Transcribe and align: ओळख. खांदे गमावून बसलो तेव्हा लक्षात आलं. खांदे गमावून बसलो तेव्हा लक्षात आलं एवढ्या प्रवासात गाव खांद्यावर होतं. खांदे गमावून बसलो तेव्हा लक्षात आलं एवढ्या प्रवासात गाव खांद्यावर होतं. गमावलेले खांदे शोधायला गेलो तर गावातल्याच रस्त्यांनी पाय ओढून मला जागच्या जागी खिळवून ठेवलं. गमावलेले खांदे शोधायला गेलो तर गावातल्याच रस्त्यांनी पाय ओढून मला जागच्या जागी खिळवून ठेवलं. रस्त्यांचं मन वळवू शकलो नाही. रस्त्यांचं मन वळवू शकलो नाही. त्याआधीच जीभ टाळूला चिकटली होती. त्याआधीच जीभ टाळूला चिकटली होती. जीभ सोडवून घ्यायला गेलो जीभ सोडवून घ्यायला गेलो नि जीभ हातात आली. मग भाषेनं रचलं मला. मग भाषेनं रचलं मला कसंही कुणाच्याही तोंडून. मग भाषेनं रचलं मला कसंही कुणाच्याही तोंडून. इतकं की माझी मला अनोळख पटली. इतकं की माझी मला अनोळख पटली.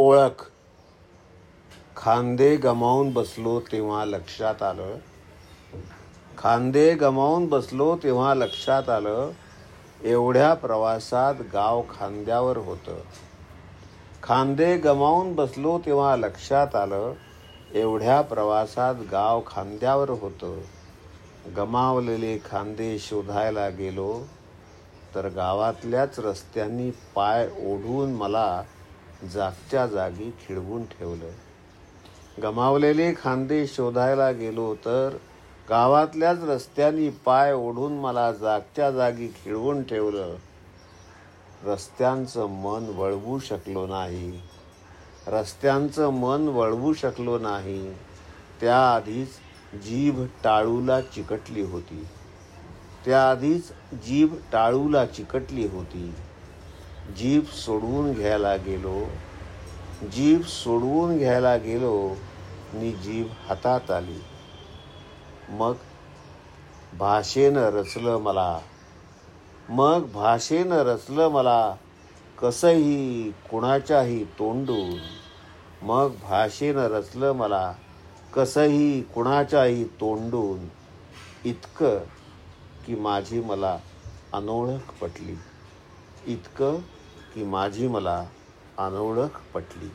ओळख. 0.00 0.44
खांदे 1.96 2.56
गमावून 2.56 3.12
बसलो 3.12 3.60
तेव्हा 3.60 4.04
लक्षात 4.04 4.62
आलं. 4.62 4.96
खांदे 6.38 6.94
गमावून 6.94 7.46
बसलो 7.46 7.96
तेव्हा 7.96 8.34
लक्षात 8.34 8.88
आलं 8.88 9.30
एवढ्या 10.02 10.54
प्रवासात 10.54 11.34
गाव 11.52 11.82
खांद्यावर 11.82 12.56
होतं. 12.56 13.00
खांदे 14.22 14.76
गमावून 14.76 15.34
बसलो 15.34 15.78
तेव्हा 15.86 16.16
लक्षात 16.16 16.76
आलं 16.76 17.12
एवढ्या 17.74 18.20
प्रवासात 18.20 18.94
गाव 19.12 19.42
खांद्यावर 19.46 20.10
होतं. 20.10 20.60
गमावलेले 21.56 22.38
खांदे 22.38 22.98
शोधायला 22.98 23.68
गेलो 23.68 24.20
तर 25.14 25.28
गावातल्याच 25.28 26.18
रस्त्यांनी 26.18 26.90
पाय 26.90 27.46
ओढून 27.46 28.12
मला 28.12 28.62
जागच्या 29.26 29.86
जागी 29.86 30.30
खिळवून 30.30 30.84
ठेवलं. 30.84 31.30
गमावलेले 32.42 33.12
खांदे 33.12 33.66
शोधायला 33.66 34.30
गेलो 34.30 34.74
तर 34.74 35.16
गावातल्याच 35.68 36.44
रस्त्यांनी 36.44 37.10
पाय 37.10 37.52
ओढून 37.52 37.92
मला 37.92 38.32
जागच्या 38.32 38.90
जागी 38.90 39.28
खिळवून 39.28 39.82
ठेवलं. 39.82 40.34
रस्त्यांचं 41.64 42.46
मन 42.46 42.88
वळवू 42.96 43.38
शकलो 43.38 43.86
नाही. 43.86 44.40
रस्त्यांचं 45.26 46.08
मन 46.08 46.48
वळवू 46.48 46.92
शकलो 46.92 47.38
नाही. 47.38 47.94
त्याआधीच 48.60 49.28
जीभ 49.74 50.26
टाळूला 50.44 51.00
चिकटली 51.00 51.62
होती. 51.62 52.06
त्याआधीच 53.04 53.72
जीभ 53.92 54.34
टाळूला 54.52 55.06
चिकटली 55.06 55.66
होती. 55.66 56.14
जीभ 57.16 57.44
सोडवून 57.44 58.12
घ्यायला 58.12 58.56
गेलो 58.56 59.00
जीभ 60.02 60.42
सोडवून 60.42 61.18
घ्यायला 61.18 61.56
गेलो 61.56 62.14
नि 62.74 62.92
जीभ 62.92 63.26
हातात 63.48 63.90
आली. 63.90 64.20
मग 65.48 65.74
भाषेनं 66.98 67.60
रचलं 67.60 68.16
मला. 68.16 68.60
मग 69.68 70.10
भाषेनं 70.12 70.76
रचलं 70.76 71.28
मला 71.28 71.76
कसंही 72.42 73.30
कुणाच्याही 73.30 74.24
तोंडून. 74.24 74.98
मग 75.82 76.08
भाषेनं 76.22 76.86
रचलं 76.86 77.32
मला 77.32 77.72
कसंही 78.34 79.02
कुणाच्याही 79.02 79.84
तोंडून. 79.84 80.68
इतकं 81.44 81.98
की 82.86 82.94
माझी 82.94 83.40
मला 83.40 83.78
अनोळख 84.32 85.04
पटली. 85.04 85.34
इतकं 86.26 86.76
की 87.32 87.44
माझी 87.44 87.88
मला 87.88 88.18
अनोळख 88.78 89.40
पटली. 89.54 89.90